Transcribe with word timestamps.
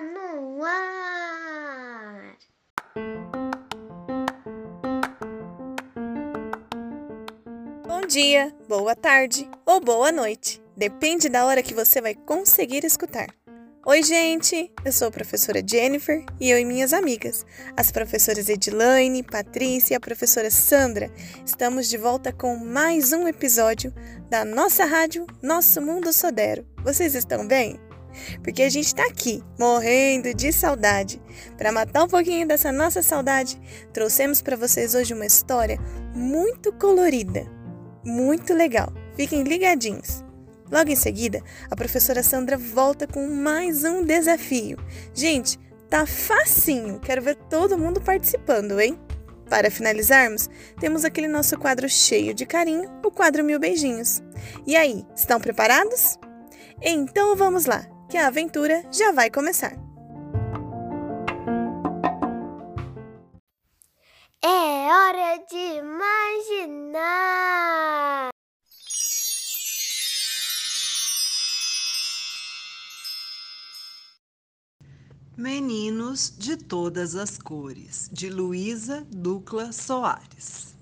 No 0.00 0.64
ar. 0.64 2.36
Bom 7.86 8.06
dia, 8.06 8.54
boa 8.68 8.94
tarde 8.94 9.48
ou 9.66 9.80
boa 9.80 10.10
noite. 10.10 10.62
Depende 10.76 11.28
da 11.28 11.44
hora 11.44 11.62
que 11.62 11.74
você 11.74 12.00
vai 12.00 12.14
conseguir 12.14 12.84
escutar. 12.84 13.28
Oi, 13.86 14.02
gente! 14.02 14.70
Eu 14.84 14.92
sou 14.92 15.08
a 15.08 15.10
professora 15.10 15.62
Jennifer 15.66 16.24
e 16.38 16.50
eu 16.50 16.58
e 16.58 16.64
minhas 16.64 16.92
amigas, 16.92 17.46
as 17.74 17.90
professoras 17.90 18.48
Edilaine, 18.48 19.22
Patrícia 19.22 19.94
e 19.94 19.96
a 19.96 20.00
professora 20.00 20.50
Sandra, 20.50 21.10
estamos 21.44 21.88
de 21.88 21.96
volta 21.96 22.30
com 22.30 22.54
mais 22.56 23.12
um 23.12 23.26
episódio 23.26 23.94
da 24.28 24.44
nossa 24.44 24.84
rádio 24.84 25.26
Nosso 25.42 25.80
Mundo 25.80 26.12
Sodero. 26.12 26.66
Vocês 26.84 27.14
estão 27.14 27.46
bem? 27.46 27.87
Porque 28.42 28.62
a 28.62 28.68
gente 28.68 28.86
está 28.86 29.04
aqui, 29.06 29.42
morrendo 29.58 30.32
de 30.34 30.52
saudade. 30.52 31.20
Para 31.56 31.72
matar 31.72 32.04
um 32.04 32.08
pouquinho 32.08 32.46
dessa 32.46 32.72
nossa 32.72 33.02
saudade, 33.02 33.60
trouxemos 33.92 34.42
para 34.42 34.56
vocês 34.56 34.94
hoje 34.94 35.14
uma 35.14 35.26
história 35.26 35.78
muito 36.14 36.72
colorida, 36.72 37.46
muito 38.04 38.54
legal. 38.54 38.92
Fiquem 39.16 39.42
ligadinhos. 39.42 40.24
Logo 40.70 40.90
em 40.90 40.96
seguida, 40.96 41.42
a 41.70 41.76
professora 41.76 42.22
Sandra 42.22 42.56
volta 42.58 43.06
com 43.06 43.26
mais 43.26 43.84
um 43.84 44.04
desafio. 44.04 44.76
Gente, 45.14 45.58
tá 45.88 46.04
facinho. 46.06 47.00
Quero 47.00 47.22
ver 47.22 47.36
todo 47.48 47.78
mundo 47.78 48.00
participando, 48.00 48.78
hein? 48.78 48.98
Para 49.48 49.70
finalizarmos, 49.70 50.48
temos 50.78 51.06
aquele 51.06 51.26
nosso 51.26 51.58
quadro 51.58 51.88
cheio 51.88 52.34
de 52.34 52.44
carinho, 52.44 52.90
o 53.02 53.10
quadro 53.10 53.42
Mil 53.42 53.58
Beijinhos. 53.58 54.22
E 54.66 54.76
aí, 54.76 55.06
estão 55.16 55.40
preparados? 55.40 56.18
Então 56.82 57.34
vamos 57.34 57.64
lá, 57.64 57.86
que 58.08 58.16
a 58.16 58.28
aventura 58.28 58.82
já 58.90 59.12
vai 59.12 59.30
começar. 59.30 59.76
É 64.42 64.48
hora 64.48 65.44
de 65.50 65.78
imaginar. 65.78 67.08
Meninos 75.36 76.34
de 76.36 76.56
Todas 76.56 77.14
as 77.14 77.38
Cores, 77.38 78.08
de 78.12 78.28
Luísa 78.28 79.06
Ducla 79.08 79.70
Soares. 79.70 80.74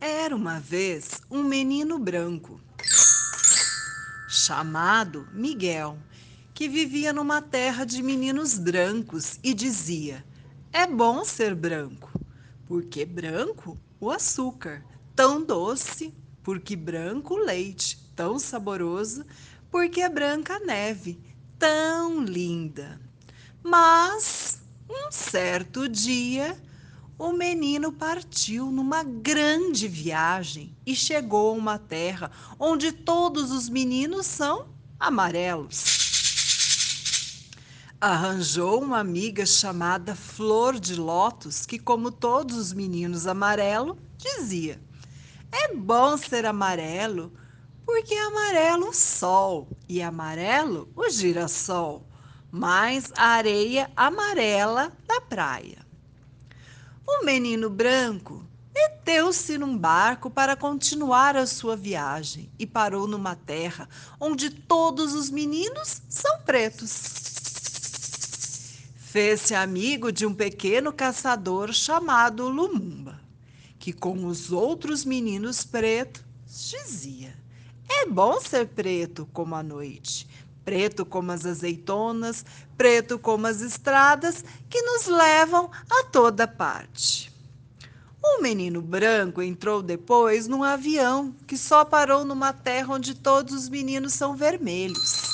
Era 0.00 0.34
uma 0.34 0.58
vez 0.58 1.20
um 1.30 1.44
menino 1.44 2.00
branco, 2.00 2.60
chamado 4.42 5.28
Miguel, 5.32 5.96
que 6.52 6.68
vivia 6.68 7.12
numa 7.12 7.40
terra 7.40 7.84
de 7.84 8.02
meninos 8.02 8.58
brancos 8.58 9.38
e 9.42 9.54
dizia: 9.54 10.24
É 10.72 10.84
bom 10.84 11.24
ser 11.24 11.54
branco, 11.54 12.10
porque 12.66 13.04
branco 13.04 13.78
o 14.00 14.10
açúcar, 14.10 14.84
tão 15.14 15.44
doce, 15.44 16.12
porque 16.42 16.74
branco 16.74 17.34
o 17.34 17.44
leite, 17.44 17.98
tão 18.16 18.36
saboroso, 18.36 19.24
porque 19.70 20.00
é 20.00 20.08
branca 20.08 20.56
a 20.56 20.60
neve, 20.60 21.20
tão 21.56 22.24
linda. 22.24 23.00
Mas, 23.62 24.60
um 24.90 25.12
certo 25.12 25.88
dia, 25.88 26.56
o 27.22 27.32
menino 27.32 27.92
partiu 27.92 28.72
numa 28.72 29.04
grande 29.04 29.86
viagem 29.86 30.76
e 30.84 30.92
chegou 30.92 31.50
a 31.50 31.56
uma 31.56 31.78
terra 31.78 32.32
onde 32.58 32.90
todos 32.90 33.52
os 33.52 33.68
meninos 33.68 34.26
são 34.26 34.66
amarelos. 34.98 35.84
Arranjou 38.00 38.82
uma 38.82 38.98
amiga 38.98 39.46
chamada 39.46 40.16
Flor 40.16 40.80
de 40.80 40.96
Lótus, 40.96 41.64
que, 41.64 41.78
como 41.78 42.10
todos 42.10 42.56
os 42.56 42.72
meninos 42.72 43.28
amarelo, 43.28 43.96
dizia: 44.18 44.82
É 45.52 45.72
bom 45.76 46.16
ser 46.16 46.44
amarelo, 46.44 47.32
porque 47.86 48.14
é 48.14 48.26
amarelo 48.26 48.88
o 48.88 48.92
sol 48.92 49.68
e 49.88 50.02
amarelo 50.02 50.88
o 50.96 51.08
girassol 51.08 52.04
mais 52.50 53.12
a 53.16 53.28
areia 53.28 53.92
amarela 53.94 54.92
da 55.06 55.20
praia. 55.20 55.91
O 57.06 57.24
menino 57.24 57.68
branco 57.68 58.44
meteu-se 58.74 59.58
num 59.58 59.76
barco 59.76 60.30
para 60.30 60.56
continuar 60.56 61.36
a 61.36 61.46
sua 61.46 61.76
viagem 61.76 62.50
e 62.58 62.66
parou 62.66 63.06
numa 63.06 63.34
terra 63.34 63.88
onde 64.18 64.50
todos 64.50 65.14
os 65.14 65.30
meninos 65.30 66.00
são 66.08 66.40
pretos. 66.40 67.22
Fez-se 68.96 69.54
amigo 69.54 70.10
de 70.10 70.24
um 70.24 70.32
pequeno 70.32 70.92
caçador 70.92 71.72
chamado 71.72 72.48
Lumumba, 72.48 73.20
que 73.78 73.92
com 73.92 74.24
os 74.24 74.50
outros 74.50 75.04
meninos 75.04 75.64
pretos 75.64 76.22
dizia: 76.46 77.36
É 77.88 78.06
bom 78.06 78.40
ser 78.40 78.68
preto 78.68 79.28
como 79.32 79.54
a 79.54 79.62
noite, 79.62 80.26
preto 80.64 81.04
como 81.04 81.32
as 81.32 81.44
azeitonas, 81.44 82.44
preto 82.76 83.18
como 83.18 83.46
as 83.46 83.60
estradas 83.60 84.44
que 84.68 84.82
nos 84.82 85.06
levam 85.06 85.70
a 85.90 86.04
toda 86.04 86.46
parte. 86.46 87.32
O 88.24 88.40
menino 88.40 88.80
branco 88.80 89.42
entrou 89.42 89.82
depois 89.82 90.46
num 90.46 90.62
avião 90.62 91.34
que 91.46 91.56
só 91.56 91.84
parou 91.84 92.24
numa 92.24 92.52
terra 92.52 92.94
onde 92.94 93.14
todos 93.14 93.52
os 93.52 93.68
meninos 93.68 94.14
são 94.14 94.36
vermelhos. 94.36 95.32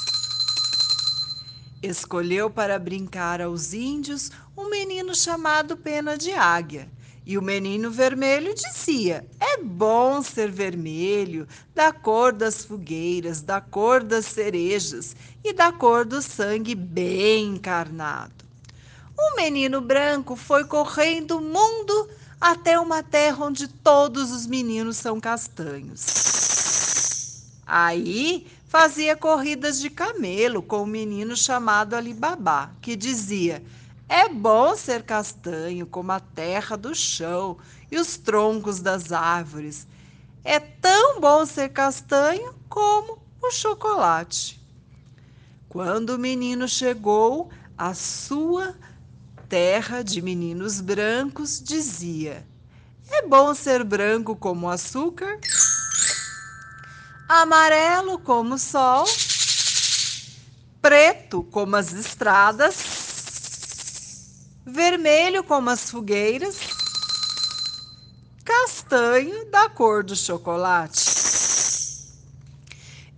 Escolheu 1.82 2.50
para 2.50 2.78
brincar 2.78 3.42
aos 3.42 3.72
índios 3.72 4.30
um 4.56 4.70
menino 4.70 5.14
chamado 5.14 5.76
Pena 5.76 6.16
de 6.16 6.32
Águia. 6.32 6.90
E 7.24 7.36
o 7.36 7.42
menino 7.42 7.90
vermelho 7.90 8.54
dizia: 8.54 9.28
É 9.50 9.62
bom 9.62 10.22
ser 10.22 10.50
vermelho, 10.50 11.48
da 11.74 11.90
cor 11.90 12.34
das 12.34 12.66
fogueiras, 12.66 13.40
da 13.40 13.62
cor 13.62 14.02
das 14.02 14.26
cerejas 14.26 15.16
e 15.42 15.54
da 15.54 15.72
cor 15.72 16.04
do 16.04 16.20
sangue 16.20 16.74
bem 16.74 17.54
encarnado. 17.54 18.44
O 19.16 19.36
menino 19.36 19.80
branco 19.80 20.36
foi 20.36 20.64
correndo 20.64 21.38
o 21.38 21.40
mundo 21.40 22.10
até 22.38 22.78
uma 22.78 23.02
terra 23.02 23.46
onde 23.46 23.66
todos 23.66 24.30
os 24.30 24.46
meninos 24.46 24.98
são 24.98 25.18
castanhos. 25.18 26.04
Aí 27.66 28.46
fazia 28.68 29.16
corridas 29.16 29.80
de 29.80 29.88
camelo 29.88 30.62
com 30.62 30.82
um 30.82 30.86
menino 30.86 31.34
chamado 31.34 31.94
Alibabá, 31.94 32.70
que 32.82 32.94
dizia: 32.94 33.62
é 34.08 34.26
bom 34.26 34.74
ser 34.74 35.02
castanho 35.02 35.86
como 35.86 36.12
a 36.12 36.18
terra 36.18 36.76
do 36.76 36.94
chão 36.94 37.58
e 37.90 37.98
os 37.98 38.16
troncos 38.16 38.80
das 38.80 39.12
árvores. 39.12 39.86
É 40.42 40.58
tão 40.58 41.20
bom 41.20 41.44
ser 41.44 41.68
castanho 41.68 42.54
como 42.70 43.18
o 43.42 43.50
chocolate. 43.50 44.58
Quando 45.68 46.10
o 46.10 46.18
menino 46.18 46.66
chegou 46.66 47.50
à 47.76 47.92
sua 47.92 48.74
terra 49.46 50.02
de 50.02 50.22
meninos 50.22 50.80
brancos, 50.80 51.62
dizia: 51.62 52.46
É 53.10 53.26
bom 53.26 53.54
ser 53.54 53.84
branco 53.84 54.34
como 54.34 54.66
o 54.66 54.70
açúcar, 54.70 55.38
amarelo 57.28 58.18
como 58.20 58.54
o 58.54 58.58
sol, 58.58 59.04
preto 60.80 61.42
como 61.42 61.76
as 61.76 61.92
estradas 61.92 62.97
vermelho 64.68 65.42
como 65.42 65.70
as 65.70 65.90
fogueiras, 65.90 66.56
castanho 68.44 69.50
da 69.50 69.68
cor 69.68 70.04
do 70.04 70.14
chocolate. 70.14 71.18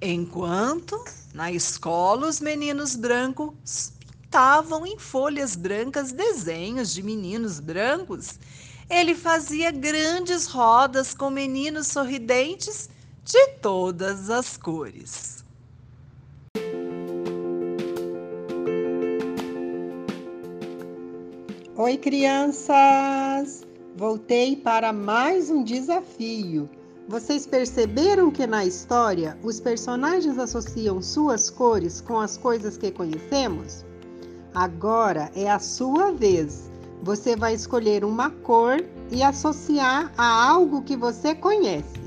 Enquanto 0.01 1.03
na 1.35 1.53
escola 1.53 2.27
os 2.29 2.41
meninos 2.41 2.97
brancos 2.97 3.93
pintavam 4.31 4.87
em 4.87 4.97
folhas 4.97 5.57
brancas 5.57 6.13
desenhos 6.13 6.95
de 6.95 7.03
meninos 7.03 7.59
brancos, 7.59 8.39
ele 8.89 9.15
fazia 9.15 9.73
grandes 9.73 10.47
rodas 10.47 11.13
com 11.13 11.31
meninos 11.31 11.89
sorridentes 11.89 12.89
de 13.25 13.47
todas 13.61 14.31
as 14.31 14.57
cores. 14.57 15.40
Oi, 21.91 21.97
crianças! 21.97 23.67
Voltei 23.97 24.55
para 24.55 24.93
mais 24.93 25.51
um 25.51 25.65
desafio. 25.65 26.71
Vocês 27.09 27.49
perceberam 27.49 28.31
que 28.31 28.47
na 28.47 28.65
história 28.65 29.37
os 29.43 29.59
personagens 29.59 30.39
associam 30.39 31.03
suas 31.03 31.51
cores 31.51 32.01
com 32.01 32.21
as 32.21 32.37
coisas 32.37 32.77
que 32.77 32.93
conhecemos? 32.93 33.85
Agora 34.55 35.33
é 35.35 35.51
a 35.51 35.59
sua 35.59 36.13
vez. 36.13 36.71
Você 37.03 37.35
vai 37.35 37.55
escolher 37.55 38.05
uma 38.05 38.31
cor 38.31 38.77
e 39.11 39.21
associar 39.21 40.13
a 40.17 40.49
algo 40.49 40.83
que 40.83 40.97
você 40.97 41.35
conhece. 41.35 42.01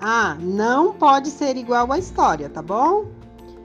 Ah, 0.00 0.36
não 0.40 0.94
pode 0.94 1.30
ser 1.30 1.56
igual 1.56 1.90
à 1.90 1.98
história, 1.98 2.48
tá 2.48 2.62
bom? 2.62 3.06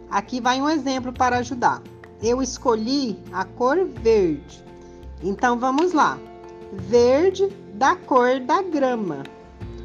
Aqui 0.10 0.42
vai 0.42 0.60
um 0.60 0.68
exemplo 0.68 1.14
para 1.14 1.38
ajudar. 1.38 1.84
Eu 2.20 2.42
escolhi 2.42 3.20
a 3.32 3.46
cor 3.46 3.86
verde. 3.86 4.65
Então 5.24 5.58
vamos 5.58 5.94
lá. 5.94 6.18
Verde 6.72 7.48
da 7.74 7.96
cor 7.96 8.40
da 8.40 8.62
grama. 8.62 9.24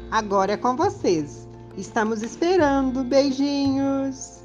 Agora 0.09 0.53
é 0.53 0.57
com 0.57 0.75
vocês. 0.75 1.47
Estamos 1.77 2.21
esperando. 2.21 3.03
Beijinhos. 3.03 4.41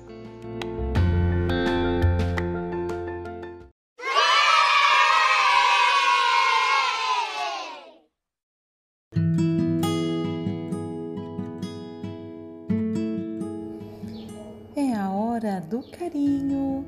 É 14.76 14.94
a 14.94 15.10
hora 15.10 15.60
do 15.60 15.82
carinho. 15.90 16.86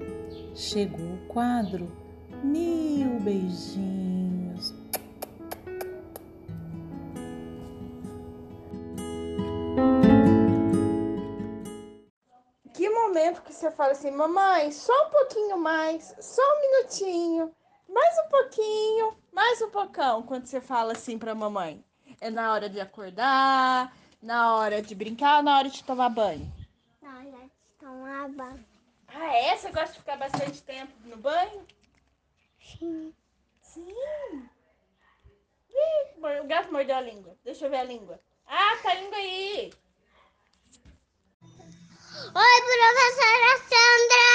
Chegou 0.55 1.15
o 1.15 1.19
quadro 1.29 2.08
Mil 2.43 3.21
Beijinhos. 3.21 4.75
Que 12.73 12.89
momento 12.89 13.43
que 13.43 13.53
você 13.53 13.71
fala 13.71 13.93
assim, 13.93 14.11
mamãe, 14.11 14.71
só 14.71 14.93
um 15.07 15.11
pouquinho 15.11 15.59
mais, 15.59 16.15
só 16.21 16.43
um 16.43 16.61
minutinho, 16.61 17.53
mais 17.89 18.15
um 18.25 18.29
pouquinho, 18.31 19.17
mais 19.33 19.61
um 19.63 19.71
pocão, 19.71 20.23
quando 20.23 20.47
você 20.47 20.61
fala 20.61 20.93
assim 20.93 21.19
pra 21.19 21.35
mamãe? 21.35 21.85
É 22.21 22.31
na 22.31 22.53
hora 22.53 22.69
de 22.69 22.81
acordar, 22.81 23.93
na 24.23 24.57
hora 24.57 24.81
de 24.81 24.95
brincar, 24.95 25.43
na 25.43 25.59
hora 25.59 25.69
de 25.69 25.83
tomar 25.83 26.09
banho? 26.09 26.53
Na 27.03 27.19
hora 27.19 27.25
de 27.25 27.51
tomar 27.79 28.29
banho. 28.29 28.65
Ah, 29.09 29.35
é? 29.35 29.57
Você 29.57 29.71
gosta 29.71 29.93
de 29.93 29.99
ficar 29.99 30.17
bastante 30.17 30.63
tempo 30.63 30.93
no 31.05 31.17
banho? 31.17 31.67
Sim. 32.79 33.13
Sim. 33.61 33.95
Ih, 35.71 36.41
o 36.43 36.47
gato 36.47 36.73
mordeu 36.73 36.97
a 36.97 37.01
língua. 37.01 37.37
Deixa 37.45 37.67
eu 37.67 37.71
ver 37.71 37.79
a 37.79 37.85
língua. 37.85 38.21
Ah, 38.47 38.77
tá 38.83 38.95
língua 38.95 39.17
aí. 39.17 39.73
Oi, 42.35 42.61
professora 42.69 43.53
Sandra! 43.69 44.29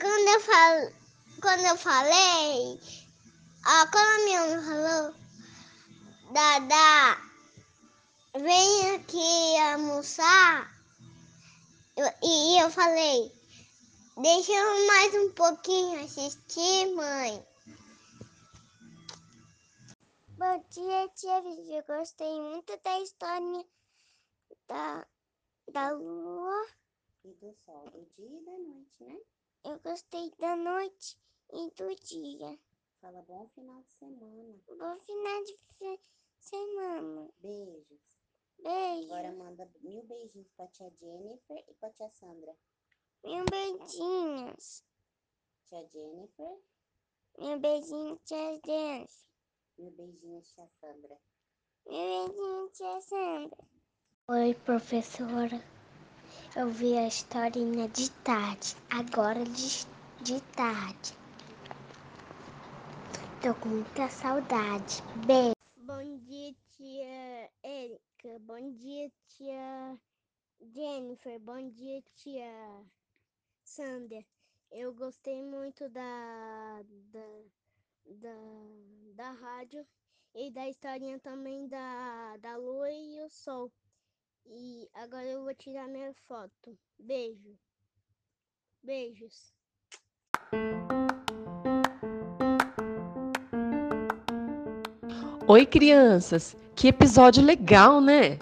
Quando 0.00 0.28
eu, 0.28 0.40
fal... 0.40 0.92
quando 1.40 1.66
eu 1.66 1.76
falei, 1.76 2.80
a 3.64 3.86
quando 3.86 4.20
a 4.20 4.24
minha 4.24 4.40
mãe 4.46 4.64
falou, 4.64 5.14
Dada, 6.32 7.20
vem 8.38 8.94
aqui 8.96 9.56
almoçar, 9.72 10.70
e 12.22 12.60
eu 12.60 12.70
falei, 12.70 13.32
deixa 14.18 14.52
eu 14.52 14.86
mais 14.86 15.14
um 15.14 15.32
pouquinho 15.32 16.04
assistir, 16.04 16.94
mãe. 16.94 17.46
Bom 20.38 20.62
dia, 20.68 21.08
tia 21.14 21.40
Vivi. 21.40 21.82
Gostei 21.86 22.38
muito 22.42 22.78
da 22.82 23.00
história 23.00 23.66
da, 24.68 25.08
da 25.72 25.90
lua. 25.92 26.66
E 27.24 27.32
do 27.32 27.54
sol, 27.54 27.88
do 27.90 28.04
dia 28.14 28.38
e 28.38 28.44
da 28.44 28.58
noite, 28.58 29.02
né? 29.02 29.18
Eu 29.64 29.80
gostei 29.80 30.30
da 30.38 30.54
noite 30.54 31.18
e 31.54 31.70
do 31.70 31.94
dia. 32.04 32.60
Fala 33.00 33.22
bom 33.22 33.48
final 33.54 33.80
de 33.80 33.92
semana. 33.94 34.60
Bom 34.68 35.00
final 35.06 35.42
de 35.44 36.00
semana. 36.38 37.30
Beijos. 37.38 38.00
Beijo. 38.58 39.14
Agora 39.14 39.32
manda 39.32 39.70
mil 39.80 40.02
beijinhos 40.02 40.50
pra 40.50 40.66
tia 40.66 40.90
Jennifer 41.00 41.64
e 41.66 41.74
pra 41.76 41.90
tia 41.92 42.10
Sandra. 42.10 42.54
Mil 43.24 43.42
beijinhos. 43.50 44.84
Tia 45.64 45.88
Jennifer, 45.88 46.58
Mil 47.38 47.58
beijinhos, 47.58 48.20
tia 48.22 48.60
Dance. 48.60 49.26
Mil 49.78 49.90
beijinhos, 49.90 50.48
tia 50.52 50.68
Sandra. 50.80 51.18
Mil 51.86 52.28
beijinhos, 52.28 52.72
tia 52.72 53.00
Sandra. 53.00 53.66
Oi, 54.30 54.54
professora. 54.54 55.62
Eu 56.56 56.68
vi 56.70 56.96
a 56.96 57.06
historinha 57.06 57.88
de 57.88 58.10
tarde. 58.22 58.74
Agora 58.90 59.44
de, 59.44 59.86
de 60.22 60.40
tarde. 60.54 61.12
Tô 63.42 63.54
com 63.60 63.68
muita 63.68 64.08
saudade. 64.08 65.02
Beijo. 65.26 65.54
Bom 65.76 66.18
dia, 66.18 66.54
tia 66.70 67.50
Erika. 67.62 68.38
Bom 68.40 68.72
dia, 68.72 69.12
tia 69.28 70.00
Jennifer. 70.74 71.38
Bom 71.38 71.70
dia, 71.70 72.02
tia 72.14 72.84
Sandra. 73.62 74.24
Eu 74.70 74.94
gostei 74.94 75.42
muito 75.42 75.88
da, 75.90 76.82
da, 77.12 77.44
da, 78.06 78.36
da 79.14 79.30
rádio 79.30 79.86
e 80.34 80.50
da 80.50 80.68
historinha 80.68 81.18
também 81.18 81.66
da, 81.68 82.36
da 82.38 82.56
lua 82.56 82.90
e 82.90 83.20
o 83.22 83.28
sol. 83.28 83.72
E 84.46 84.88
agora 84.94 85.26
eu 85.26 85.42
vou 85.42 85.54
tirar 85.54 85.88
minha 85.88 86.12
foto. 86.28 86.78
Beijo. 86.98 87.58
Beijos. 88.82 89.52
Oi, 95.48 95.64
crianças! 95.64 96.56
Que 96.74 96.88
episódio 96.88 97.42
legal, 97.42 98.00
né? 98.00 98.38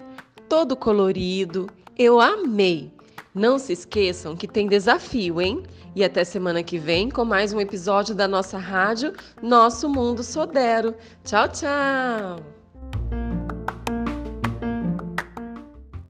Todo 0.49 0.75
colorido. 0.75 1.67
Eu 1.97 2.19
amei! 2.19 2.91
Não 3.35 3.59
se 3.59 3.73
esqueçam 3.73 4.33
que 4.33 4.47
tem 4.47 4.65
desafio, 4.65 5.41
hein? 5.41 5.61
E 5.93 6.05
até 6.05 6.23
semana 6.23 6.63
que 6.63 6.79
vem 6.79 7.09
com 7.09 7.25
mais 7.25 7.51
um 7.51 7.59
episódio 7.59 8.15
da 8.15 8.29
nossa 8.29 8.57
rádio 8.57 9.11
Nosso 9.41 9.89
Mundo 9.89 10.23
Sodero. 10.23 10.95
Tchau, 11.21 11.49
tchau! 11.49 12.54